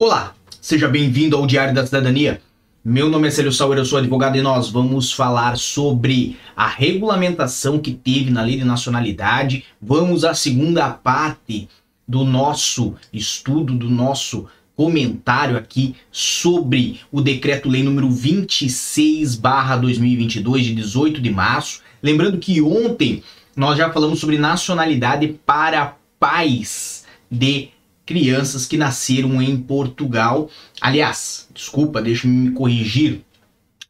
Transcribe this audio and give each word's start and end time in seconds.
Olá, 0.00 0.32
seja 0.60 0.86
bem-vindo 0.86 1.36
ao 1.36 1.44
Diário 1.44 1.74
da 1.74 1.84
Cidadania. 1.84 2.40
Meu 2.84 3.08
nome 3.08 3.26
é 3.26 3.32
Célio 3.32 3.52
Sauer, 3.52 3.78
eu 3.78 3.84
sou 3.84 3.98
advogado 3.98 4.36
e 4.36 4.40
nós 4.40 4.70
vamos 4.70 5.12
falar 5.12 5.58
sobre 5.58 6.36
a 6.54 6.68
regulamentação 6.68 7.80
que 7.80 7.92
teve 7.92 8.30
na 8.30 8.42
Lei 8.42 8.56
de 8.56 8.64
Nacionalidade. 8.64 9.64
Vamos 9.82 10.24
à 10.24 10.34
segunda 10.34 10.88
parte 10.88 11.68
do 12.06 12.24
nosso 12.24 12.94
estudo, 13.12 13.74
do 13.74 13.90
nosso 13.90 14.46
comentário 14.76 15.56
aqui 15.56 15.96
sobre 16.12 17.00
o 17.10 17.20
Decreto-Lei 17.20 17.82
número 17.82 18.08
26/2022 18.08 20.62
de 20.62 20.76
18 20.76 21.20
de 21.20 21.30
março. 21.30 21.82
Lembrando 22.00 22.38
que 22.38 22.62
ontem 22.62 23.20
nós 23.56 23.76
já 23.76 23.92
falamos 23.92 24.20
sobre 24.20 24.38
nacionalidade 24.38 25.40
para 25.44 25.96
pais 26.20 27.04
de 27.28 27.70
crianças 28.08 28.64
que 28.64 28.78
nasceram 28.78 29.42
em 29.42 29.54
Portugal. 29.54 30.50
Aliás, 30.80 31.46
desculpa, 31.52 32.00
deixe-me 32.00 32.48
me 32.48 32.50
corrigir. 32.52 33.20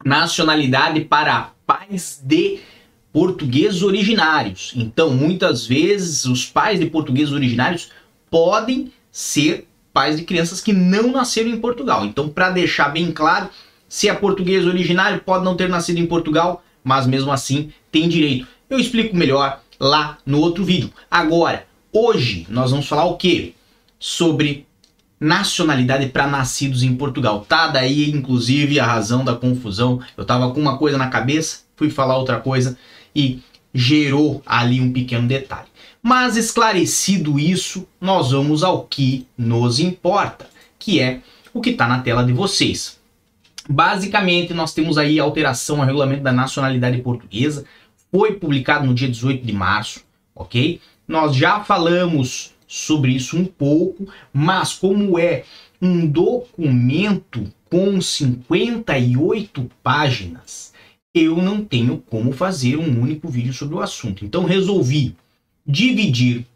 Nacionalidade 0.05 1.03
para 1.03 1.53
pais 1.65 2.21
de 2.25 2.59
portugueses 3.13 3.81
originários. 3.81 4.73
Então, 4.75 5.11
muitas 5.11 5.65
vezes, 5.65 6.25
os 6.25 6.45
pais 6.45 6.81
de 6.81 6.87
portugueses 6.87 7.33
originários 7.33 7.91
podem 8.29 8.93
ser 9.13 9.69
pais 9.93 10.17
de 10.17 10.25
crianças 10.25 10.61
que 10.61 10.73
não 10.73 11.13
nasceram 11.13 11.51
em 11.51 11.61
Portugal. 11.61 12.05
Então, 12.05 12.29
para 12.29 12.51
deixar 12.51 12.89
bem 12.89 13.13
claro, 13.13 13.49
se 13.89 14.09
é 14.09 14.15
português 14.15 14.67
originário, 14.67 15.21
pode 15.21 15.45
não 15.45 15.57
ter 15.57 15.69
nascido 15.69 15.99
em 15.99 16.07
Portugal, 16.07 16.65
mas 16.83 17.07
mesmo 17.07 17.31
assim 17.31 17.71
tem 17.93 18.09
direito. 18.09 18.49
Eu 18.69 18.81
explico 18.81 19.15
melhor 19.15 19.61
lá 19.79 20.19
no 20.27 20.41
outro 20.41 20.65
vídeo. 20.65 20.91
Agora, 21.09 21.69
hoje 21.93 22.49
nós 22.51 22.73
vamos 22.73 22.89
falar 22.89 23.05
o 23.05 23.17
quê? 23.17 23.55
Sobre 23.99 24.67
nacionalidade 25.21 26.07
para 26.07 26.27
nascidos 26.27 26.83
em 26.83 26.95
Portugal. 26.95 27.45
Tá 27.49 27.67
daí, 27.69 28.11
inclusive, 28.11 28.79
a 28.79 28.87
razão 28.87 29.25
da 29.25 29.35
confusão. 29.35 30.01
Eu 30.17 30.25
tava 30.25 30.53
com 30.53 30.61
uma 30.61 30.79
coisa 30.79 30.97
na 30.97 31.09
cabeça, 31.09 31.61
fui 31.77 31.91
falar 31.91 32.17
outra 32.17 32.39
coisa 32.39 32.79
e 33.15 33.41
gerou 33.75 34.43
ali 34.47 34.81
um 34.81 34.93
pequeno 34.93 35.27
detalhe. 35.27 35.69
Mas 36.03 36.37
esclarecido 36.37 37.39
isso, 37.39 37.87
nós 38.01 38.31
vamos 38.31 38.63
ao 38.63 38.85
que 38.85 39.27
nos 39.37 39.81
importa, 39.81 40.49
que 40.79 41.01
é 41.01 41.21
o 41.53 41.61
que 41.61 41.71
está 41.71 41.89
na 41.89 42.01
tela 42.01 42.25
de 42.25 42.33
vocês. 42.33 42.99
Basicamente, 43.69 44.55
nós 44.55 44.73
temos 44.73 44.97
aí 44.97 45.21
a 45.21 45.25
alteração 45.25 45.81
ao 45.81 45.87
regulamento 45.87 46.23
da 46.23 46.33
nacionalidade 46.33 47.03
portuguesa, 47.03 47.65
foi 48.11 48.33
publicado 48.33 48.87
no 48.87 48.95
dia 48.95 49.09
18 49.09 49.45
de 49.45 49.53
março, 49.53 50.01
ok? 50.35 50.81
Nós 51.07 51.35
já 51.37 51.61
falamos 51.61 52.55
sobre 52.69 53.13
isso 53.13 53.37
um 53.37 53.47
pouco, 53.47 54.07
mas 54.33 54.75
como 54.75 55.19
é 55.19 55.45
um 55.81 56.07
documento 56.07 57.51
com 57.71 58.01
58 58.01 59.71
páginas, 59.83 60.73
eu 61.15 61.37
não 61.37 61.65
tenho 61.65 61.99
como 61.99 62.31
fazer 62.31 62.77
um 62.77 63.01
único 63.01 63.29
vídeo 63.29 63.53
sobre 63.53 63.75
o 63.75 63.81
assunto. 63.81 64.25
Então 64.25 64.45
resolvi 64.45 65.17
dividir 65.67 66.47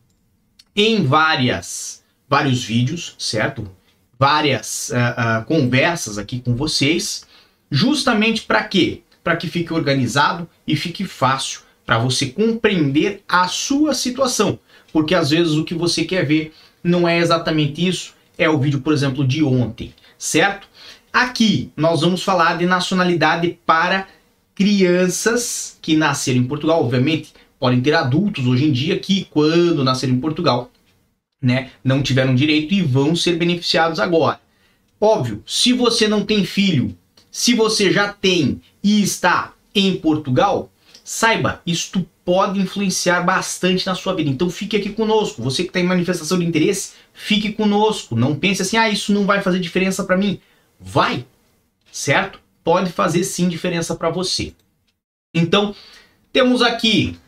em 0.77 1.03
várias 1.05 2.03
vários 2.29 2.65
vídeos, 2.65 3.15
certo? 3.19 3.71
Várias 4.19 4.89
uh, 4.89 5.43
uh, 5.43 5.45
conversas 5.45 6.17
aqui 6.17 6.41
com 6.41 6.55
vocês, 6.55 7.27
justamente 7.71 8.43
para 8.43 8.65
quê? 8.65 9.03
Para 9.23 9.37
que 9.37 9.49
fique 9.49 9.73
organizado 9.73 10.49
e 10.67 10.75
fique 10.75 11.05
fácil 11.05 11.61
para 11.93 11.99
você 11.99 12.25
compreender 12.25 13.23
a 13.29 13.47
sua 13.49 13.93
situação 13.93 14.59
porque 14.91 15.15
às 15.15 15.29
vezes 15.29 15.53
o 15.53 15.65
que 15.65 15.75
você 15.75 16.05
quer 16.05 16.25
ver 16.25 16.55
não 16.83 17.07
é 17.07 17.19
exatamente 17.19 17.87
isso, 17.87 18.15
é 18.39 18.49
o 18.49 18.59
vídeo, 18.59 18.81
por 18.81 18.95
exemplo, 18.95 19.27
de 19.27 19.45
ontem, 19.45 19.95
certo? 20.19 20.67
Aqui 21.13 21.71
nós 21.77 22.01
vamos 22.01 22.23
falar 22.23 22.57
de 22.57 22.65
nacionalidade 22.65 23.59
para 23.67 24.09
crianças 24.55 25.79
que 25.83 25.95
nasceram 25.95 26.41
em 26.41 26.45
Portugal, 26.45 26.83
obviamente 26.83 27.35
podem 27.61 27.83
ter 27.83 27.95
adultos 27.95 28.47
hoje 28.47 28.65
em 28.65 28.73
dia 28.73 28.99
que 28.99 29.27
quando 29.31 29.85
nasceram 29.85 30.15
em 30.15 30.21
Portugal, 30.21 30.71
né, 31.43 31.73
não 31.85 32.03
tiveram 32.03 32.35
direito 32.35 32.73
e 32.73 32.81
vão 32.81 33.15
ser 33.15 33.37
beneficiados 33.37 34.01
agora. 34.01 34.41
Óbvio, 34.99 35.43
se 35.47 35.75
você 35.75 36.09
não 36.09 36.25
tem 36.25 36.43
filho, 36.43 36.97
se 37.31 37.53
você 37.53 37.93
já 37.93 38.11
tem 38.11 38.63
e 38.83 39.03
está 39.03 39.53
em 39.75 39.95
Portugal, 39.95 40.72
saiba, 41.05 41.61
isto 41.67 42.07
pode 42.25 42.61
influenciar 42.61 43.23
bastante 43.23 43.87
na 43.87 43.95
sua 43.95 44.15
vida. 44.15 44.31
Então 44.31 44.49
fique 44.49 44.77
aqui 44.77 44.91
conosco. 44.91 45.43
Você 45.43 45.65
que 45.65 45.73
tem 45.73 45.85
manifestação 45.85 46.39
de 46.39 46.45
interesse, 46.45 46.93
fique 47.13 47.53
conosco. 47.53 48.15
Não 48.15 48.35
pense 48.35 48.63
assim, 48.63 48.77
ah, 48.77 48.89
isso 48.89 49.13
não 49.13 49.27
vai 49.27 49.43
fazer 49.43 49.59
diferença 49.59 50.05
para 50.05 50.17
mim. 50.17 50.41
Vai, 50.79 51.25
certo? 51.91 52.41
Pode 52.65 52.93
fazer 52.93 53.25
sim 53.25 53.49
diferença 53.49 53.95
para 53.95 54.11
você. 54.11 54.55
Então, 55.35 55.75
temos 56.33 56.63
aqui 56.63 57.19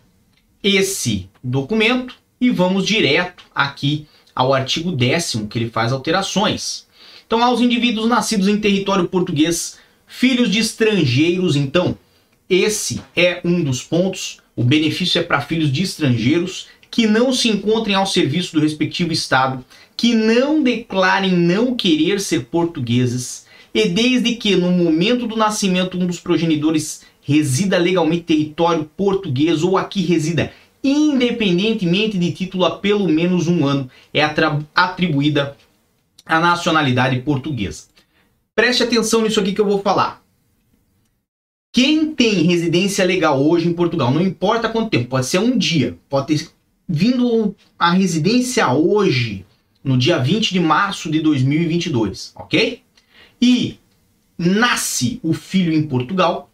esse 0.63 1.29
documento 1.43 2.17
e 2.41 2.51
vamos 2.51 2.87
direto 2.87 3.45
aqui 3.55 4.07
ao 4.35 4.53
artigo 4.53 4.93
10 4.93 5.47
que 5.51 5.59
ele 5.59 5.71
faz 5.71 5.93
alterações. 5.93 6.87
Então, 7.27 7.43
aos 7.43 7.61
indivíduos 7.61 8.09
nascidos 8.09 8.49
em 8.49 8.61
território 8.61 9.09
português, 9.09 9.79
filhos 10.07 10.51
de 10.51 10.59
estrangeiros, 10.59 11.57
então, 11.57 11.97
esse 12.49 13.01
é 13.17 13.41
um 13.45 13.63
dos 13.63 13.83
pontos 13.83 14.39
o 14.57 14.63
benefício 14.63 15.19
é 15.19 15.23
para 15.23 15.41
filhos 15.41 15.73
de 15.73 15.83
estrangeiros 15.83 16.69
que 16.91 17.07
não 17.07 17.33
se 17.33 17.49
encontrem 17.49 17.97
ao 17.97 18.07
serviço 18.07 18.55
do 18.55 18.61
respectivo 18.61 19.13
Estado, 19.13 19.65
que 19.97 20.15
não 20.15 20.63
declarem 20.63 21.33
não 21.33 21.75
querer 21.75 22.21
ser 22.21 22.45
portugueses 22.45 23.47
e 23.75 23.89
desde 23.89 24.37
que 24.37 24.55
no 24.55 24.71
momento 24.71 25.27
do 25.27 25.37
nascimento 25.37 25.99
um 25.99 26.07
dos 26.07 26.21
progenitores 26.21 27.03
resida 27.23 27.77
legalmente 27.79 28.21
em 28.21 28.27
território 28.27 28.89
português 28.97 29.63
ou 29.65 29.77
aqui 29.77 30.03
resida 30.03 30.53
independentemente 30.85 32.19
de 32.19 32.31
título 32.31 32.67
há 32.67 32.79
pelo 32.79 33.09
menos 33.09 33.49
um 33.49 33.67
ano, 33.67 33.91
é 34.13 34.23
atribuída 34.75 35.57
a 36.27 36.39
nacionalidade 36.39 37.19
portuguesa. 37.21 37.85
Preste 38.55 38.83
atenção 38.83 39.23
nisso 39.23 39.41
aqui 39.41 39.55
que 39.55 39.61
eu 39.61 39.67
vou 39.67 39.81
falar. 39.81 40.24
Quem 41.75 42.15
tem 42.15 42.45
residência 42.45 43.05
legal 43.05 43.45
hoje 43.45 43.67
em 43.67 43.73
Portugal, 43.73 44.13
não 44.13 44.23
importa 44.23 44.69
quanto 44.69 44.91
tempo, 44.91 45.09
pode 45.09 45.27
ser 45.27 45.41
um 45.41 45.59
dia, 45.59 45.99
pode 46.09 46.29
ter 46.29 46.49
vindo 46.89 47.53
a 47.77 47.91
residência 47.91 48.73
hoje, 48.73 49.45
no 49.83 49.99
dia 49.99 50.17
20 50.21 50.53
de 50.53 50.61
março 50.61 51.11
de 51.11 51.19
2022, 51.19 52.33
ok? 52.37 52.81
E 53.43 53.77
nasce 54.39 55.19
o 55.21 55.33
filho 55.33 55.73
em 55.73 55.83
Portugal, 55.83 56.49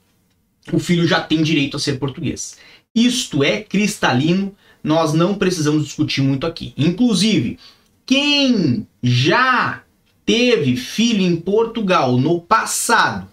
o 0.72 0.78
filho 0.78 1.06
já 1.06 1.20
tem 1.20 1.42
direito 1.42 1.76
a 1.76 1.80
ser 1.80 1.98
português. 1.98 2.56
Isto 2.94 3.44
é 3.44 3.60
cristalino, 3.60 4.56
nós 4.82 5.12
não 5.12 5.34
precisamos 5.34 5.84
discutir 5.84 6.22
muito 6.22 6.46
aqui. 6.46 6.72
Inclusive, 6.78 7.58
quem 8.06 8.86
já 9.02 9.82
teve 10.24 10.76
filho 10.76 11.20
em 11.20 11.36
Portugal 11.36 12.16
no 12.16 12.40
passado, 12.40 13.28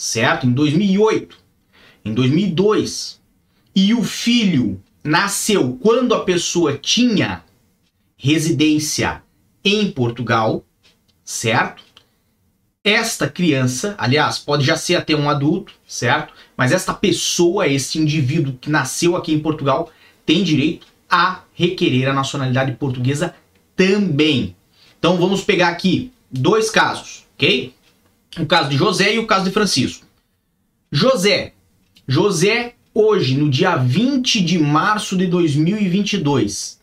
certo? 0.00 0.46
Em 0.46 0.52
2008, 0.52 1.36
em 2.06 2.14
2002, 2.14 3.20
e 3.76 3.92
o 3.92 4.02
filho 4.02 4.82
nasceu 5.04 5.78
quando 5.82 6.14
a 6.14 6.24
pessoa 6.24 6.78
tinha 6.78 7.44
residência 8.16 9.22
em 9.62 9.90
Portugal, 9.90 10.64
certo? 11.22 11.82
Esta 12.82 13.28
criança, 13.28 13.94
aliás, 13.98 14.38
pode 14.38 14.64
já 14.64 14.74
ser 14.74 14.96
até 14.96 15.14
um 15.14 15.28
adulto, 15.28 15.74
certo? 15.86 16.32
Mas 16.56 16.72
esta 16.72 16.94
pessoa, 16.94 17.68
esse 17.68 17.98
indivíduo 17.98 18.54
que 18.58 18.70
nasceu 18.70 19.14
aqui 19.16 19.34
em 19.34 19.40
Portugal, 19.40 19.92
tem 20.24 20.42
direito 20.42 20.86
a 21.10 21.42
requerer 21.54 22.08
a 22.08 22.14
nacionalidade 22.14 22.72
portuguesa 22.72 23.34
também. 23.76 24.56
Então 24.98 25.18
vamos 25.18 25.44
pegar 25.44 25.68
aqui 25.68 26.10
dois 26.30 26.70
casos, 26.70 27.26
ok? 27.34 27.74
O 28.38 28.46
caso 28.46 28.70
de 28.70 28.76
José 28.76 29.14
e 29.14 29.18
o 29.18 29.26
caso 29.26 29.44
de 29.44 29.50
Francisco. 29.50 30.06
José. 30.90 31.54
José, 32.06 32.74
hoje, 32.94 33.36
no 33.36 33.48
dia 33.48 33.76
20 33.76 34.40
de 34.40 34.58
março 34.58 35.16
de 35.16 35.26
2022, 35.26 36.80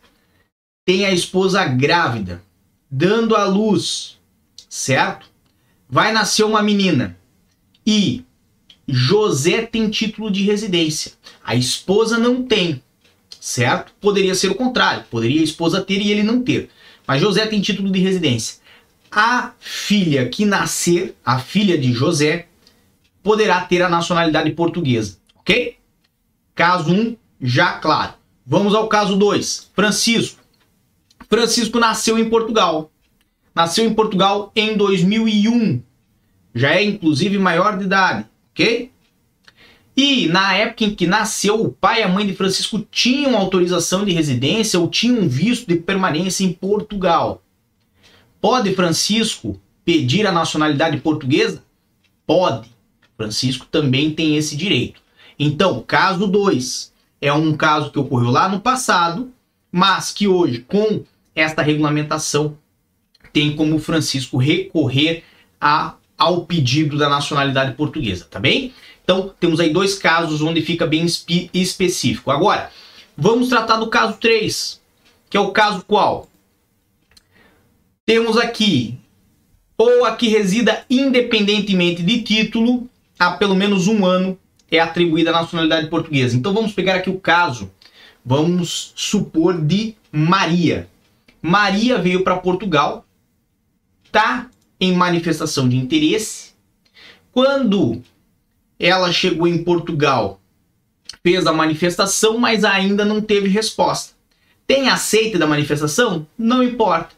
tem 0.84 1.04
a 1.04 1.12
esposa 1.12 1.64
grávida, 1.66 2.42
dando 2.90 3.36
à 3.36 3.44
luz, 3.44 4.18
certo? 4.68 5.26
Vai 5.88 6.12
nascer 6.12 6.44
uma 6.44 6.62
menina. 6.62 7.16
E 7.86 8.24
José 8.86 9.62
tem 9.62 9.90
título 9.90 10.30
de 10.30 10.42
residência. 10.42 11.12
A 11.44 11.54
esposa 11.54 12.18
não 12.18 12.42
tem, 12.42 12.82
certo? 13.40 13.92
Poderia 14.00 14.34
ser 14.34 14.50
o 14.50 14.54
contrário. 14.54 15.04
Poderia 15.10 15.40
a 15.40 15.44
esposa 15.44 15.82
ter 15.82 16.00
e 16.00 16.10
ele 16.10 16.22
não 16.22 16.42
ter. 16.42 16.70
Mas 17.06 17.20
José 17.20 17.46
tem 17.46 17.60
título 17.60 17.90
de 17.90 18.00
residência 18.00 18.58
a 19.10 19.52
filha 19.58 20.28
que 20.28 20.44
nascer, 20.44 21.16
a 21.24 21.38
filha 21.38 21.78
de 21.78 21.92
José, 21.92 22.46
poderá 23.22 23.60
ter 23.62 23.82
a 23.82 23.88
nacionalidade 23.88 24.50
portuguesa, 24.52 25.18
ok? 25.36 25.76
Caso 26.54 26.92
1, 26.92 27.00
um, 27.00 27.16
já 27.40 27.72
claro. 27.74 28.14
Vamos 28.46 28.74
ao 28.74 28.88
caso 28.88 29.16
2. 29.16 29.70
Francisco. 29.74 30.40
Francisco 31.28 31.78
nasceu 31.78 32.18
em 32.18 32.28
Portugal. 32.28 32.90
nasceu 33.54 33.84
em 33.84 33.92
Portugal 33.92 34.50
em 34.56 34.76
2001. 34.76 35.82
Já 36.54 36.74
é 36.74 36.82
inclusive 36.82 37.38
maior 37.38 37.76
de 37.76 37.84
idade, 37.84 38.26
ok? 38.52 38.90
E 39.96 40.28
na 40.28 40.54
época 40.54 40.84
em 40.84 40.94
que 40.94 41.06
nasceu, 41.06 41.60
o 41.60 41.72
pai 41.72 42.00
e 42.00 42.02
a 42.04 42.08
mãe 42.08 42.24
de 42.24 42.34
Francisco 42.34 42.78
tinham 42.90 43.36
autorização 43.36 44.04
de 44.04 44.12
residência 44.12 44.78
ou 44.78 44.88
tinham 44.88 45.28
visto 45.28 45.66
de 45.66 45.74
permanência 45.74 46.44
em 46.44 46.52
Portugal. 46.52 47.42
Pode 48.40 48.74
Francisco 48.74 49.60
pedir 49.84 50.26
a 50.26 50.32
nacionalidade 50.32 50.98
portuguesa? 50.98 51.62
Pode. 52.26 52.70
Francisco 53.16 53.66
também 53.66 54.12
tem 54.12 54.36
esse 54.36 54.56
direito. 54.56 55.00
Então, 55.38 55.82
caso 55.86 56.26
2 56.26 56.92
é 57.20 57.32
um 57.32 57.56
caso 57.56 57.90
que 57.90 57.98
ocorreu 57.98 58.30
lá 58.30 58.48
no 58.48 58.60
passado, 58.60 59.32
mas 59.72 60.12
que 60.12 60.28
hoje, 60.28 60.60
com 60.60 61.04
esta 61.34 61.62
regulamentação, 61.62 62.56
tem 63.32 63.54
como 63.56 63.78
Francisco 63.78 64.36
recorrer 64.36 65.24
a, 65.60 65.94
ao 66.16 66.44
pedido 66.44 66.96
da 66.96 67.08
nacionalidade 67.08 67.74
portuguesa, 67.74 68.26
tá 68.30 68.38
bem? 68.38 68.72
Então, 69.02 69.34
temos 69.40 69.58
aí 69.58 69.72
dois 69.72 69.98
casos 69.98 70.42
onde 70.42 70.62
fica 70.62 70.86
bem 70.86 71.06
específico. 71.54 72.30
Agora, 72.30 72.70
vamos 73.16 73.48
tratar 73.48 73.76
do 73.76 73.88
caso 73.88 74.18
3, 74.18 74.80
que 75.30 75.36
é 75.36 75.40
o 75.40 75.50
caso 75.50 75.84
qual? 75.86 76.28
Temos 78.08 78.38
aqui, 78.38 78.98
ou 79.76 80.06
aqui 80.06 80.28
resida 80.28 80.82
independentemente 80.88 82.02
de 82.02 82.22
título, 82.22 82.88
há 83.18 83.32
pelo 83.32 83.54
menos 83.54 83.86
um 83.86 84.06
ano 84.06 84.38
é 84.70 84.78
atribuída 84.78 85.28
a 85.28 85.42
nacionalidade 85.42 85.88
portuguesa. 85.88 86.34
Então, 86.34 86.54
vamos 86.54 86.72
pegar 86.72 86.94
aqui 86.94 87.10
o 87.10 87.20
caso, 87.20 87.70
vamos 88.24 88.94
supor, 88.96 89.60
de 89.60 89.94
Maria. 90.10 90.88
Maria 91.42 91.98
veio 91.98 92.24
para 92.24 92.38
Portugal, 92.38 93.04
tá 94.10 94.48
em 94.80 94.94
manifestação 94.94 95.68
de 95.68 95.76
interesse. 95.76 96.52
Quando 97.30 98.00
ela 98.80 99.12
chegou 99.12 99.46
em 99.46 99.62
Portugal, 99.62 100.40
fez 101.22 101.46
a 101.46 101.52
manifestação, 101.52 102.38
mas 102.38 102.64
ainda 102.64 103.04
não 103.04 103.20
teve 103.20 103.50
resposta. 103.50 104.14
Tem 104.66 104.88
aceite 104.88 105.36
da 105.36 105.46
manifestação? 105.46 106.26
Não 106.38 106.62
importa. 106.62 107.17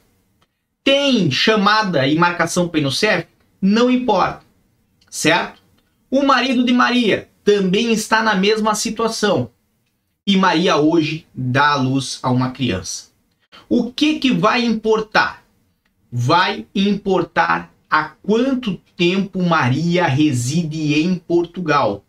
Tem 0.82 1.30
chamada 1.30 2.06
e 2.06 2.16
marcação 2.16 2.68
PNUCEF? 2.68 3.26
Não 3.60 3.90
importa. 3.90 4.42
Certo? 5.10 5.60
O 6.10 6.22
marido 6.22 6.64
de 6.64 6.72
Maria 6.72 7.28
também 7.44 7.92
está 7.92 8.22
na 8.22 8.34
mesma 8.34 8.74
situação. 8.74 9.50
E 10.26 10.36
Maria 10.36 10.76
hoje 10.76 11.26
dá 11.34 11.72
à 11.72 11.76
luz 11.76 12.18
a 12.22 12.30
uma 12.30 12.50
criança. 12.50 13.10
O 13.68 13.92
que 13.92 14.18
que 14.18 14.32
vai 14.32 14.64
importar? 14.64 15.44
Vai 16.10 16.66
importar 16.74 17.72
há 17.88 18.04
quanto 18.04 18.76
tempo 18.96 19.42
Maria 19.42 20.06
reside 20.06 21.00
em 21.00 21.14
Portugal 21.16 22.04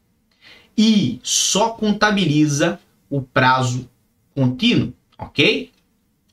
e 0.78 1.20
só 1.24 1.70
contabiliza 1.70 2.80
o 3.10 3.22
prazo 3.22 3.90
contínuo, 4.34 4.94
ok? 5.18 5.72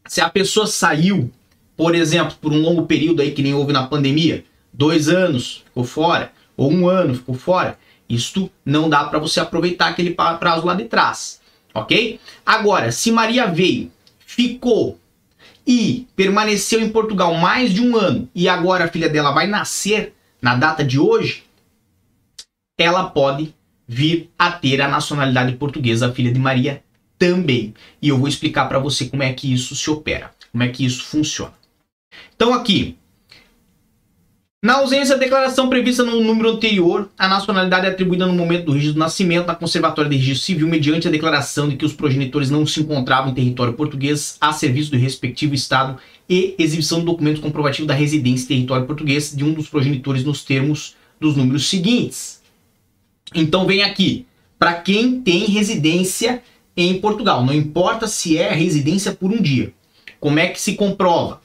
Se 0.06 0.20
a 0.20 0.30
pessoa 0.30 0.66
saiu, 0.66 1.30
por 1.78 1.94
exemplo, 1.94 2.36
por 2.40 2.52
um 2.52 2.60
longo 2.60 2.86
período 2.86 3.22
aí 3.22 3.30
que 3.30 3.40
nem 3.40 3.54
houve 3.54 3.72
na 3.72 3.86
pandemia, 3.86 4.44
dois 4.72 5.08
anos 5.08 5.62
ficou 5.64 5.84
fora, 5.84 6.32
ou 6.56 6.72
um 6.72 6.88
ano 6.88 7.14
ficou 7.14 7.36
fora, 7.36 7.78
isto 8.08 8.50
não 8.64 8.90
dá 8.90 9.04
para 9.04 9.20
você 9.20 9.38
aproveitar 9.38 9.86
aquele 9.86 10.10
prazo 10.10 10.66
lá 10.66 10.74
de 10.74 10.86
trás, 10.86 11.40
ok? 11.72 12.18
Agora, 12.44 12.90
se 12.90 13.12
Maria 13.12 13.46
veio, 13.46 13.92
ficou 14.18 14.98
e 15.64 16.08
permaneceu 16.16 16.80
em 16.80 16.88
Portugal 16.88 17.32
mais 17.34 17.72
de 17.72 17.80
um 17.80 17.96
ano 17.96 18.28
e 18.34 18.48
agora 18.48 18.86
a 18.86 18.88
filha 18.88 19.08
dela 19.08 19.30
vai 19.30 19.46
nascer 19.46 20.14
na 20.42 20.56
data 20.56 20.82
de 20.82 20.98
hoje, 20.98 21.44
ela 22.76 23.04
pode 23.04 23.54
vir 23.86 24.28
a 24.36 24.50
ter 24.50 24.80
a 24.80 24.88
nacionalidade 24.88 25.52
portuguesa, 25.52 26.08
a 26.08 26.12
filha 26.12 26.32
de 26.32 26.40
Maria 26.40 26.82
também. 27.16 27.72
E 28.02 28.08
eu 28.08 28.18
vou 28.18 28.26
explicar 28.26 28.66
para 28.68 28.80
você 28.80 29.06
como 29.06 29.22
é 29.22 29.32
que 29.32 29.52
isso 29.52 29.76
se 29.76 29.88
opera, 29.88 30.32
como 30.50 30.64
é 30.64 30.68
que 30.68 30.84
isso 30.84 31.04
funciona. 31.04 31.57
Então 32.34 32.54
aqui, 32.54 32.96
na 34.62 34.74
ausência 34.74 35.16
da 35.16 35.20
declaração 35.20 35.68
prevista 35.68 36.02
no 36.02 36.20
número 36.20 36.50
anterior, 36.50 37.08
a 37.18 37.28
nacionalidade 37.28 37.86
é 37.86 37.90
atribuída 37.90 38.26
no 38.26 38.32
momento 38.32 38.66
do 38.66 38.72
registro 38.72 38.94
do 38.94 39.00
nascimento 39.00 39.46
na 39.46 39.54
Conservatória 39.54 40.10
de 40.10 40.16
Registro 40.16 40.46
Civil 40.46 40.68
mediante 40.68 41.06
a 41.06 41.10
declaração 41.10 41.68
de 41.68 41.76
que 41.76 41.84
os 41.84 41.92
progenitores 41.92 42.50
não 42.50 42.66
se 42.66 42.80
encontravam 42.80 43.30
em 43.30 43.34
território 43.34 43.72
português 43.74 44.36
a 44.40 44.52
serviço 44.52 44.90
do 44.90 44.96
respectivo 44.96 45.54
Estado 45.54 45.98
e 46.28 46.54
exibição 46.58 47.00
do 47.00 47.06
documento 47.06 47.40
comprovativo 47.40 47.86
da 47.86 47.94
residência 47.94 48.46
em 48.46 48.58
território 48.58 48.86
português 48.86 49.34
de 49.34 49.44
um 49.44 49.52
dos 49.52 49.68
progenitores 49.68 50.24
nos 50.24 50.44
termos 50.44 50.96
dos 51.20 51.36
números 51.36 51.68
seguintes. 51.68 52.40
Então 53.34 53.66
vem 53.66 53.82
aqui, 53.82 54.26
para 54.58 54.74
quem 54.74 55.20
tem 55.20 55.44
residência 55.46 56.42
em 56.76 57.00
Portugal, 57.00 57.44
não 57.44 57.52
importa 57.52 58.06
se 58.06 58.38
é 58.38 58.52
residência 58.52 59.12
por 59.12 59.30
um 59.32 59.40
dia. 59.42 59.72
Como 60.18 60.38
é 60.38 60.48
que 60.48 60.60
se 60.60 60.74
comprova? 60.74 61.40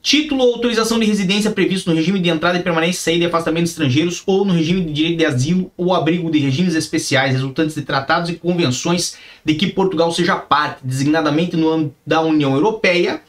Título 0.00 0.44
ou 0.44 0.54
autorização 0.54 0.98
de 0.98 1.06
residência 1.06 1.50
previsto 1.50 1.90
no 1.90 1.96
regime 1.96 2.20
de 2.20 2.28
entrada 2.28 2.58
e 2.58 2.62
permanência, 2.62 3.02
saída 3.02 3.24
e 3.24 3.26
afastamento 3.26 3.64
de 3.64 3.70
estrangeiros 3.70 4.22
ou 4.26 4.44
no 4.44 4.54
regime 4.54 4.84
de 4.84 4.92
direito 4.92 5.18
de 5.18 5.26
asilo 5.26 5.72
ou 5.76 5.92
abrigo 5.92 6.30
de 6.30 6.38
regimes 6.38 6.74
especiais 6.74 7.32
resultantes 7.32 7.74
de 7.74 7.82
tratados 7.82 8.30
e 8.30 8.34
convenções 8.34 9.16
de 9.44 9.54
que 9.54 9.66
Portugal 9.66 10.12
seja 10.12 10.36
parte, 10.36 10.78
designadamente 10.84 11.56
no 11.56 11.68
âmbito 11.68 11.96
da 12.06 12.20
União 12.20 12.54
Europeia 12.54 13.20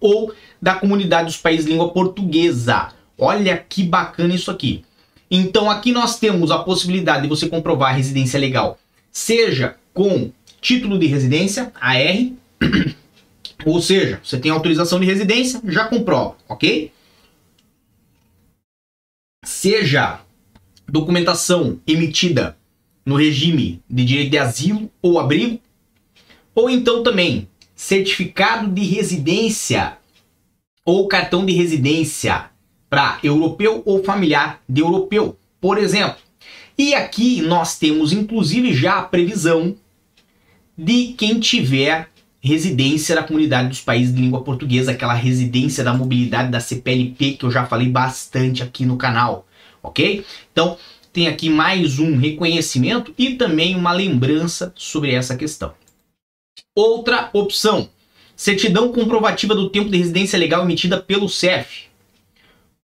ou 0.00 0.32
da 0.60 0.74
Comunidade 0.74 1.26
dos 1.26 1.38
Países 1.38 1.64
de 1.64 1.72
Língua 1.72 1.90
Portuguesa. 1.90 2.88
Olha 3.18 3.56
que 3.56 3.82
bacana 3.82 4.34
isso 4.34 4.50
aqui. 4.50 4.84
Então 5.30 5.70
aqui 5.70 5.92
nós 5.92 6.18
temos 6.18 6.50
a 6.50 6.58
possibilidade 6.58 7.22
de 7.22 7.28
você 7.28 7.48
comprovar 7.48 7.92
a 7.92 7.96
residência 7.96 8.38
legal, 8.38 8.78
seja 9.10 9.76
com 9.94 10.30
título 10.60 10.98
de 10.98 11.06
residência, 11.06 11.72
AR, 11.80 12.26
ou 13.64 13.80
seja, 13.80 14.20
você 14.22 14.38
tem 14.38 14.50
autorização 14.50 15.00
de 15.00 15.06
residência, 15.06 15.60
já 15.64 15.86
comprova, 15.86 16.36
ok? 16.48 16.92
Seja 19.44 20.20
documentação 20.88 21.80
emitida 21.86 22.56
no 23.04 23.16
regime 23.16 23.82
de 23.88 24.04
direito 24.04 24.30
de 24.30 24.38
asilo 24.38 24.90
ou 25.00 25.18
abrigo, 25.18 25.60
ou 26.54 26.68
então 26.68 27.02
também 27.02 27.48
certificado 27.74 28.68
de 28.68 28.82
residência 28.82 29.96
ou 30.84 31.08
cartão 31.08 31.46
de 31.46 31.52
residência 31.52 32.50
para 32.88 33.18
europeu 33.22 33.82
ou 33.86 34.02
familiar 34.02 34.60
de 34.68 34.80
europeu, 34.80 35.38
por 35.60 35.78
exemplo. 35.78 36.20
E 36.76 36.94
aqui 36.94 37.40
nós 37.42 37.78
temos 37.78 38.12
inclusive 38.12 38.74
já 38.74 38.98
a 38.98 39.02
previsão 39.02 39.76
de 40.76 41.14
quem 41.16 41.38
tiver 41.38 42.10
residência 42.40 43.14
da 43.14 43.22
comunidade 43.22 43.68
dos 43.68 43.80
países 43.80 44.14
de 44.14 44.20
língua 44.20 44.42
portuguesa, 44.42 44.92
aquela 44.92 45.12
residência 45.12 45.84
da 45.84 45.92
mobilidade 45.92 46.50
da 46.50 46.58
CPLP 46.58 47.32
que 47.32 47.44
eu 47.44 47.50
já 47.50 47.66
falei 47.66 47.88
bastante 47.88 48.62
aqui 48.62 48.86
no 48.86 48.96
canal, 48.96 49.46
ok? 49.82 50.24
Então, 50.50 50.78
tem 51.12 51.28
aqui 51.28 51.50
mais 51.50 51.98
um 51.98 52.16
reconhecimento 52.16 53.12
e 53.18 53.34
também 53.34 53.76
uma 53.76 53.92
lembrança 53.92 54.72
sobre 54.74 55.12
essa 55.12 55.36
questão. 55.36 55.74
Outra 56.74 57.28
opção, 57.32 57.90
certidão 58.34 58.90
comprovativa 58.90 59.54
do 59.54 59.68
tempo 59.68 59.90
de 59.90 59.98
residência 59.98 60.38
legal 60.38 60.64
emitida 60.64 60.98
pelo 60.98 61.28
CEF. 61.28 61.90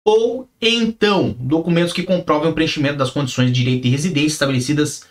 Ou 0.04 0.48
então, 0.60 1.34
documentos 1.38 1.92
que 1.92 2.02
comprovem 2.02 2.50
o 2.50 2.54
preenchimento 2.54 2.98
das 2.98 3.10
condições 3.10 3.46
de 3.46 3.52
direito 3.52 3.82
de 3.82 3.90
residência 3.90 4.34
estabelecidas 4.34 5.04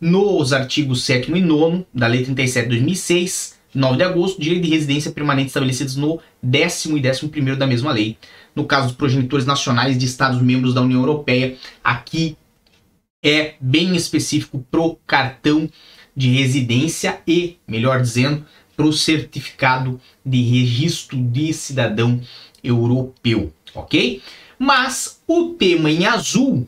nos 0.00 0.52
artigos 0.52 1.04
7 1.04 1.32
e 1.32 1.40
9 1.40 1.86
da 1.94 2.06
Lei 2.06 2.24
37 2.24 2.64
de 2.64 2.76
2006 2.76 3.55
9 3.76 3.96
de 3.98 4.02
agosto, 4.02 4.40
direito 4.40 4.64
de 4.64 4.70
residência 4.70 5.12
permanente 5.12 5.48
estabelecidos 5.48 5.96
no 5.96 6.18
décimo 6.42 6.96
e 6.96 7.00
décimo 7.00 7.30
primeiro 7.30 7.58
da 7.58 7.66
mesma 7.66 7.92
lei. 7.92 8.16
No 8.54 8.64
caso 8.64 8.88
dos 8.88 8.96
progenitores 8.96 9.44
nacionais 9.44 9.98
de 9.98 10.06
Estados 10.06 10.40
membros 10.40 10.72
da 10.72 10.80
União 10.80 11.00
Europeia, 11.00 11.56
aqui 11.84 12.36
é 13.22 13.54
bem 13.60 13.94
específico 13.94 14.64
pro 14.70 14.98
cartão 15.06 15.68
de 16.16 16.28
residência 16.28 17.20
e, 17.28 17.58
melhor 17.68 18.00
dizendo, 18.00 18.46
pro 18.74 18.92
certificado 18.92 20.00
de 20.24 20.42
registro 20.42 21.18
de 21.18 21.52
cidadão 21.52 22.20
europeu, 22.64 23.52
ok? 23.74 24.22
Mas 24.58 25.20
o 25.26 25.50
tema 25.50 25.90
em 25.90 26.06
azul, 26.06 26.66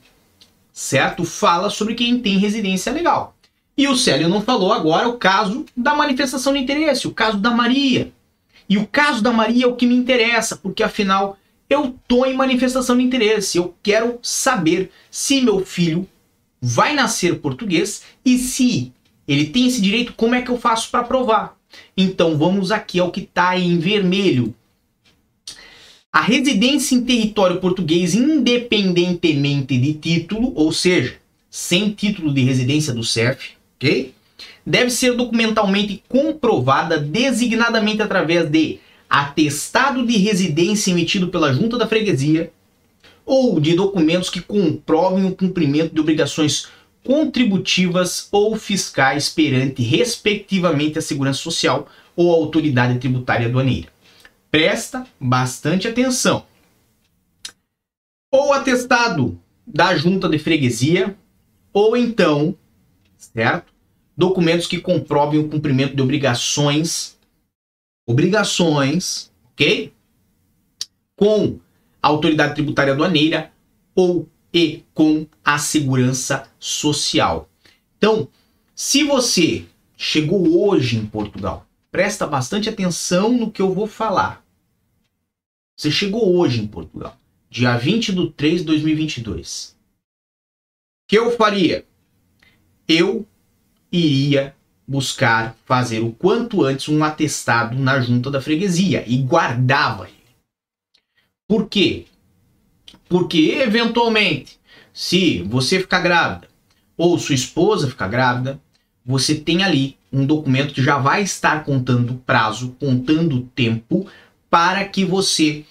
certo, 0.72 1.24
fala 1.24 1.70
sobre 1.70 1.94
quem 1.94 2.18
tem 2.20 2.38
residência 2.38 2.92
legal. 2.92 3.34
E 3.78 3.86
o 3.86 3.96
Célio 3.96 4.28
não 4.28 4.42
falou 4.42 4.72
agora 4.72 5.08
o 5.08 5.16
caso 5.16 5.64
da 5.76 5.94
manifestação 5.94 6.52
de 6.52 6.58
interesse, 6.58 7.06
o 7.06 7.14
caso 7.14 7.38
da 7.38 7.52
Maria. 7.52 8.12
E 8.68 8.76
o 8.76 8.84
caso 8.84 9.22
da 9.22 9.32
Maria 9.32 9.66
é 9.66 9.68
o 9.68 9.76
que 9.76 9.86
me 9.86 9.94
interessa, 9.94 10.56
porque 10.56 10.82
afinal 10.82 11.38
eu 11.70 11.94
tô 12.08 12.26
em 12.26 12.34
manifestação 12.34 12.96
de 12.96 13.04
interesse. 13.04 13.56
Eu 13.56 13.76
quero 13.80 14.18
saber 14.20 14.90
se 15.12 15.40
meu 15.40 15.64
filho 15.64 16.08
vai 16.60 16.92
nascer 16.92 17.38
português 17.38 18.02
e 18.24 18.36
se 18.36 18.92
ele 19.28 19.46
tem 19.46 19.68
esse 19.68 19.80
direito, 19.80 20.12
como 20.14 20.34
é 20.34 20.42
que 20.42 20.50
eu 20.50 20.58
faço 20.58 20.90
para 20.90 21.04
provar? 21.04 21.56
Então 21.96 22.36
vamos 22.36 22.72
aqui 22.72 22.98
ao 22.98 23.12
que 23.12 23.20
está 23.20 23.56
em 23.56 23.78
vermelho. 23.78 24.54
a 26.12 26.20
residência 26.20 26.96
em 26.96 27.04
território 27.04 27.60
português 27.60 28.12
independentemente 28.12 29.78
de 29.78 29.94
título, 29.94 30.52
ou 30.56 30.72
seja, 30.72 31.16
sem 31.48 31.90
título 31.90 32.34
de 32.34 32.42
residência 32.42 32.92
do 32.92 33.04
CEF, 33.04 33.57
ok? 33.78 34.12
Deve 34.66 34.90
ser 34.90 35.16
documentalmente 35.16 36.02
comprovada 36.08 36.98
designadamente 36.98 38.02
através 38.02 38.48
de 38.50 38.80
atestado 39.08 40.04
de 40.04 40.18
residência 40.18 40.90
emitido 40.90 41.28
pela 41.28 41.52
junta 41.52 41.78
da 41.78 41.86
freguesia 41.86 42.52
ou 43.24 43.58
de 43.58 43.74
documentos 43.74 44.28
que 44.28 44.40
comprovem 44.40 45.24
o 45.24 45.34
cumprimento 45.34 45.94
de 45.94 46.00
obrigações 46.00 46.68
contributivas 47.04 48.28
ou 48.30 48.56
fiscais 48.56 49.30
perante, 49.30 49.82
respectivamente, 49.82 50.98
a 50.98 51.02
Segurança 51.02 51.40
Social 51.40 51.88
ou 52.14 52.32
a 52.32 52.36
Autoridade 52.36 52.98
Tributária 52.98 53.46
Aduaneira. 53.46 53.88
Presta 54.50 55.06
bastante 55.18 55.86
atenção. 55.88 56.44
Ou 58.30 58.52
atestado 58.52 59.38
da 59.66 59.96
junta 59.96 60.28
de 60.28 60.38
freguesia, 60.38 61.16
ou 61.72 61.96
então, 61.96 62.54
certo? 63.18 63.72
Documentos 64.16 64.66
que 64.66 64.80
comprovem 64.80 65.38
o 65.40 65.48
cumprimento 65.48 65.94
de 65.94 66.02
obrigações, 66.02 67.18
obrigações, 68.06 69.30
ok? 69.52 69.92
Com 71.16 71.58
a 72.02 72.08
autoridade 72.08 72.54
tributária 72.54 72.92
aduaneira 72.92 73.52
ou 73.94 74.28
e 74.52 74.82
com 74.94 75.26
a 75.44 75.58
segurança 75.58 76.48
social. 76.58 77.48
Então, 77.96 78.28
se 78.74 79.04
você 79.04 79.66
chegou 79.96 80.66
hoje 80.66 80.96
em 80.96 81.06
Portugal, 81.06 81.66
presta 81.90 82.26
bastante 82.26 82.68
atenção 82.68 83.32
no 83.32 83.50
que 83.50 83.60
eu 83.60 83.74
vou 83.74 83.86
falar. 83.86 84.44
Você 85.76 85.90
chegou 85.90 86.36
hoje 86.36 86.62
em 86.62 86.66
Portugal, 86.66 87.16
dia 87.50 87.76
20 87.76 88.12
de 88.12 88.30
3 88.30 88.60
de 88.60 88.66
2022. 88.66 89.76
O 89.76 91.08
que 91.08 91.18
eu 91.18 91.36
faria? 91.36 91.86
Eu 92.88 93.26
iria 93.92 94.54
buscar 94.86 95.54
fazer 95.66 96.00
o 96.00 96.12
quanto 96.12 96.64
antes 96.64 96.88
um 96.88 97.04
atestado 97.04 97.78
na 97.78 98.00
junta 98.00 98.30
da 98.30 98.40
freguesia 98.40 99.04
e 99.06 99.18
guardava 99.18 100.08
ele. 100.08 100.16
Por 101.46 101.68
quê? 101.68 102.06
Porque, 103.08 103.58
eventualmente, 103.60 104.58
se 104.92 105.42
você 105.42 105.78
ficar 105.78 106.00
grávida 106.00 106.48
ou 106.96 107.18
sua 107.18 107.34
esposa 107.34 107.88
ficar 107.88 108.08
grávida, 108.08 108.58
você 109.04 109.34
tem 109.34 109.62
ali 109.62 109.96
um 110.12 110.24
documento 110.24 110.72
que 110.72 110.82
já 110.82 110.96
vai 110.96 111.22
estar 111.22 111.64
contando 111.64 112.14
prazo, 112.26 112.74
contando 112.80 113.42
tempo, 113.54 114.06
para 114.50 114.84
que 114.86 115.04
você 115.04 115.64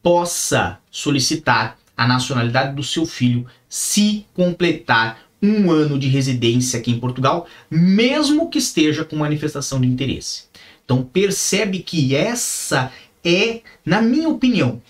possa 0.00 0.78
solicitar 0.90 1.76
a 1.96 2.06
nacionalidade 2.06 2.74
do 2.74 2.82
seu 2.82 3.04
filho 3.04 3.46
se 3.68 4.24
completar 4.32 5.29
um 5.42 5.70
ano 5.70 5.98
de 5.98 6.08
residência 6.08 6.78
aqui 6.78 6.90
em 6.90 7.00
Portugal, 7.00 7.46
mesmo 7.70 8.50
que 8.50 8.58
esteja 8.58 9.04
com 9.04 9.16
manifestação 9.16 9.80
de 9.80 9.86
interesse. 9.86 10.44
Então 10.84 11.02
percebe 11.02 11.80
que 11.80 12.14
essa 12.14 12.92
é, 13.24 13.60
na 13.84 14.00
minha 14.02 14.28
opinião, 14.28 14.80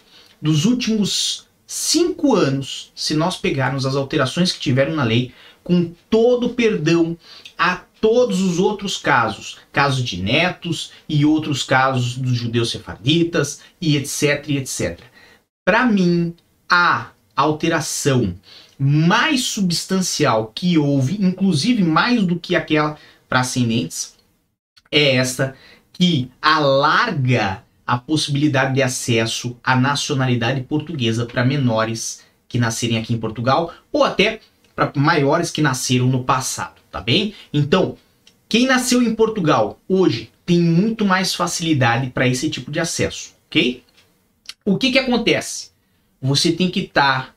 dos 0.41 0.65
últimos 0.65 1.47
cinco 1.67 2.35
anos, 2.35 2.91
se 2.95 3.15
nós 3.15 3.37
pegarmos 3.37 3.87
as 3.87 3.95
alterações 3.95 4.53
que 4.53 4.61
tiveram 4.61 4.95
na 4.95 5.05
lei, 5.05 5.33
com 5.63 5.93
todo 6.09 6.51
perdão 6.51 7.17
a 7.57 7.83
todos 8.01 8.41
os 8.41 8.59
outros 8.59 8.97
casos, 8.97 9.59
casos 9.71 10.03
de 10.03 10.17
netos 10.23 10.91
e 11.09 11.25
outros 11.25 11.63
casos 11.63 12.17
dos 12.17 12.33
judeus 12.33 12.71
sefarditas 12.71 13.61
e 13.81 13.97
etc, 13.97 14.49
etc. 14.51 15.01
Para 15.65 15.85
mim, 15.85 16.35
a 16.69 17.11
alteração 17.37 18.35
mais 18.83 19.45
substancial 19.45 20.53
que 20.55 20.79
houve, 20.79 21.23
inclusive 21.23 21.83
mais 21.83 22.23
do 22.25 22.41
que 22.41 22.57
aquela 22.57 22.97
para 23.29 23.41
ascendentes, 23.41 24.17
é 24.91 25.17
esta 25.17 25.55
que 25.93 26.31
alarga 26.41 27.63
a 27.87 27.99
possibilidade 27.99 28.73
de 28.73 28.83
acesso 28.83 29.55
à 29.63 29.77
nacionalidade 29.77 30.63
portuguesa 30.63 31.27
para 31.27 31.45
menores 31.45 32.25
que 32.49 32.59
nascerem 32.59 32.97
aqui 32.97 33.13
em 33.13 33.19
Portugal 33.19 33.71
ou 33.93 34.03
até 34.03 34.41
para 34.75 34.91
maiores 34.97 35.51
que 35.51 35.61
nasceram 35.61 36.07
no 36.07 36.25
passado, 36.25 36.81
tá 36.91 37.03
bem? 37.03 37.35
Então, 37.53 37.99
quem 38.49 38.67
nasceu 38.67 39.03
em 39.03 39.15
Portugal 39.15 39.79
hoje 39.87 40.31
tem 40.47 40.59
muito 40.59 41.05
mais 41.05 41.35
facilidade 41.35 42.09
para 42.09 42.27
esse 42.27 42.49
tipo 42.49 42.71
de 42.71 42.81
acesso, 42.81 43.35
ok? 43.47 43.85
O 44.65 44.79
que 44.79 44.91
que 44.91 44.99
acontece? 44.99 45.71
Você 46.23 46.53
tem 46.53 46.71
que 46.71 46.81
estar 46.81 47.27
tá 47.27 47.35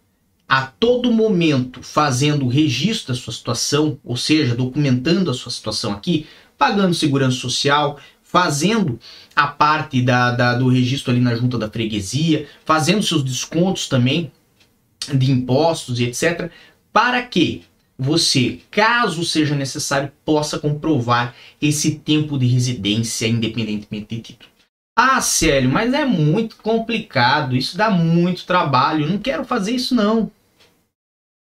a 0.54 0.68
todo 0.68 1.12
momento 1.12 1.82
fazendo 1.82 2.46
o 2.46 2.48
registro 2.48 3.12
da 3.12 3.20
sua 3.20 3.34
situação, 3.34 3.98
ou 4.04 4.16
seja, 4.16 4.54
documentando 4.54 5.32
a 5.32 5.34
sua 5.34 5.52
situação 5.52 5.92
aqui, 5.92 6.28
pagando 6.56 6.94
segurança 6.94 7.38
social, 7.38 8.00
fazendo 8.22 9.00
a 9.36 9.48
parte 9.48 10.00
da, 10.00 10.30
da, 10.30 10.54
do 10.54 10.68
registro 10.68 11.12
ali 11.12 11.20
na 11.20 11.34
junta 11.34 11.58
da 11.58 11.68
freguesia, 11.68 12.48
fazendo 12.64 13.02
seus 13.02 13.24
descontos 13.24 13.88
também 13.88 14.32
de 15.12 15.32
impostos 15.32 16.00
e 16.00 16.04
etc. 16.04 16.52
Para 16.92 17.24
que 17.24 17.64
você, 17.98 18.60
caso 18.70 19.26
seja 19.26 19.56
necessário, 19.56 20.12
possa 20.24 20.60
comprovar 20.60 21.34
esse 21.60 21.96
tempo 21.96 22.38
de 22.38 22.46
residência 22.46 23.26
independentemente 23.28 24.16
de 24.16 24.22
título. 24.22 24.52
Ah, 24.96 25.20
Célio, 25.20 25.72
mas 25.72 25.92
é 25.96 26.06
muito 26.06 26.58
complicado, 26.58 27.56
isso 27.56 27.76
dá 27.76 27.90
muito 27.90 28.46
trabalho, 28.46 29.10
não 29.10 29.18
quero 29.18 29.44
fazer 29.44 29.72
isso 29.72 29.96
não. 29.96 30.32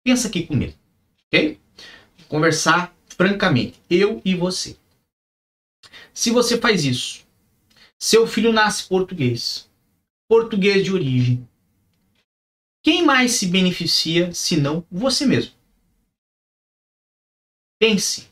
Pensa 0.04 0.28
aqui 0.28 0.46
comigo, 0.46 0.74
ok? 1.28 1.60
Conversar 2.28 2.96
francamente, 3.08 3.80
eu 3.90 4.22
e 4.26 4.36
você. 4.36 4.78
Se 6.14 6.32
você 6.32 6.60
faz 6.60 6.84
isso, 6.86 7.26
seu 8.00 8.26
filho 8.26 8.52
nasce 8.52 8.88
português, 8.88 9.70
português 10.28 10.84
de 10.84 10.92
origem, 10.92 11.48
quem 12.84 13.06
mais 13.06 13.34
se 13.34 13.46
beneficia 13.46 14.34
senão 14.34 14.84
você 14.90 15.26
mesmo? 15.26 15.54
Pense. 17.80 18.30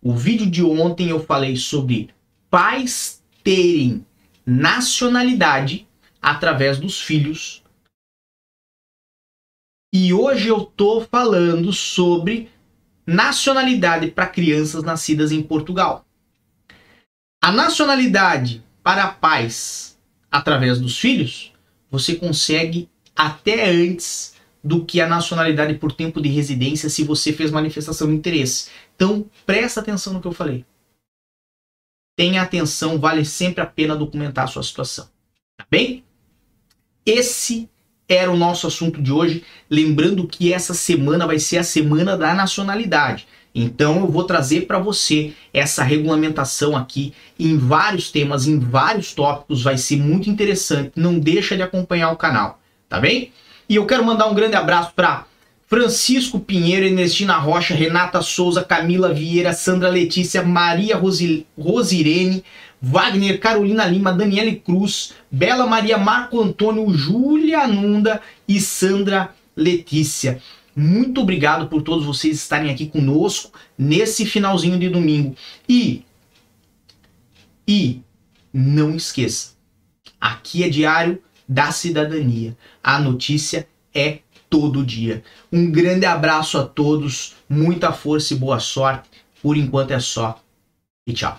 O 0.00 0.14
vídeo 0.14 0.48
de 0.48 0.62
ontem 0.62 1.10
eu 1.10 1.24
falei 1.24 1.56
sobre 1.56 2.14
pais 2.48 3.22
terem 3.42 4.06
nacionalidade 4.46 5.88
através 6.22 6.78
dos 6.78 7.00
filhos. 7.00 7.62
E 9.92 10.12
hoje 10.12 10.48
eu 10.48 10.64
tô 10.64 11.00
falando 11.00 11.72
sobre 11.72 12.50
nacionalidade 13.06 14.10
para 14.10 14.26
crianças 14.26 14.82
nascidas 14.82 15.32
em 15.32 15.42
Portugal. 15.42 16.04
A 17.42 17.50
nacionalidade 17.50 18.62
para 18.82 19.08
pais 19.08 19.98
através 20.30 20.78
dos 20.78 20.98
filhos, 20.98 21.52
você 21.90 22.16
consegue 22.16 22.88
até 23.16 23.70
antes 23.70 24.36
do 24.62 24.84
que 24.84 25.00
a 25.00 25.08
nacionalidade 25.08 25.74
por 25.74 25.92
tempo 25.92 26.20
de 26.20 26.28
residência 26.28 26.90
se 26.90 27.02
você 27.02 27.32
fez 27.32 27.50
manifestação 27.50 28.08
de 28.08 28.14
interesse. 28.14 28.70
Então, 28.94 29.30
presta 29.46 29.80
atenção 29.80 30.12
no 30.12 30.20
que 30.20 30.26
eu 30.26 30.32
falei. 30.32 30.66
Tenha 32.14 32.42
atenção, 32.42 32.98
vale 32.98 33.24
sempre 33.24 33.62
a 33.62 33.66
pena 33.66 33.96
documentar 33.96 34.44
a 34.44 34.48
sua 34.48 34.62
situação. 34.62 35.08
Tá 35.56 35.66
bem? 35.70 36.04
Esse 37.06 37.70
era 38.08 38.30
o 38.30 38.36
nosso 38.36 38.66
assunto 38.66 39.02
de 39.02 39.12
hoje. 39.12 39.44
Lembrando 39.68 40.26
que 40.26 40.52
essa 40.52 40.72
semana 40.72 41.26
vai 41.26 41.38
ser 41.38 41.58
a 41.58 41.62
semana 41.62 42.16
da 42.16 42.32
nacionalidade. 42.34 43.26
Então 43.54 44.00
eu 44.00 44.06
vou 44.06 44.24
trazer 44.24 44.62
para 44.66 44.78
você 44.78 45.32
essa 45.52 45.82
regulamentação 45.82 46.76
aqui 46.76 47.12
em 47.38 47.56
vários 47.56 48.10
temas, 48.10 48.46
em 48.46 48.58
vários 48.58 49.12
tópicos, 49.12 49.62
vai 49.62 49.76
ser 49.76 49.96
muito 49.96 50.30
interessante. 50.30 50.92
Não 50.96 51.18
deixa 51.18 51.56
de 51.56 51.62
acompanhar 51.62 52.12
o 52.12 52.16
canal, 52.16 52.60
tá 52.88 53.00
bem? 53.00 53.32
E 53.68 53.74
eu 53.74 53.84
quero 53.84 54.04
mandar 54.04 54.26
um 54.26 54.34
grande 54.34 54.56
abraço 54.56 54.92
para 54.94 55.26
Francisco 55.66 56.40
Pinheiro, 56.40 56.86
Ernestina 56.86 57.36
Rocha, 57.36 57.74
Renata 57.74 58.22
Souza, 58.22 58.64
Camila 58.64 59.12
Vieira, 59.12 59.52
Sandra 59.52 59.90
Letícia, 59.90 60.42
Maria 60.42 60.96
Rosi, 60.96 61.46
Rosirene, 61.58 62.42
Wagner, 62.80 63.40
Carolina 63.40 63.84
Lima, 63.84 64.12
Daniele 64.12 64.56
Cruz, 64.56 65.14
Bela 65.30 65.66
Maria, 65.66 65.98
Marco 65.98 66.40
Antônio, 66.40 66.88
Júlia 66.92 67.66
Nunda 67.66 68.20
e 68.46 68.60
Sandra 68.60 69.34
Letícia. 69.56 70.40
Muito 70.74 71.20
obrigado 71.20 71.66
por 71.66 71.82
todos 71.82 72.04
vocês 72.04 72.36
estarem 72.36 72.70
aqui 72.70 72.86
conosco 72.86 73.50
nesse 73.76 74.24
finalzinho 74.24 74.78
de 74.78 74.88
domingo. 74.88 75.34
E 75.68 76.04
e 77.66 78.00
não 78.50 78.96
esqueça, 78.96 79.50
aqui 80.18 80.64
é 80.64 80.70
diário 80.70 81.22
da 81.46 81.70
cidadania. 81.70 82.56
A 82.82 82.98
notícia 82.98 83.68
é 83.94 84.20
todo 84.48 84.84
dia. 84.84 85.22
Um 85.52 85.70
grande 85.70 86.06
abraço 86.06 86.56
a 86.56 86.64
todos, 86.64 87.36
muita 87.48 87.92
força 87.92 88.32
e 88.32 88.36
boa 88.36 88.58
sorte. 88.58 89.08
Por 89.42 89.56
enquanto 89.56 89.90
é 89.90 90.00
só. 90.00 90.42
E 91.06 91.12
tchau. 91.12 91.38